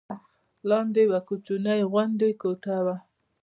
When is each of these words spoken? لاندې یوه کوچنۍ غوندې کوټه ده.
لاندې 0.69 0.99
یوه 1.07 1.19
کوچنۍ 1.27 1.81
غوندې 1.91 2.29
کوټه 2.41 2.77
ده. 2.85 2.95